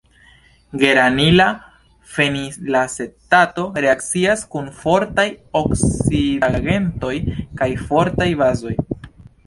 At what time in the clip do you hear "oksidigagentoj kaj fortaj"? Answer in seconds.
5.63-8.33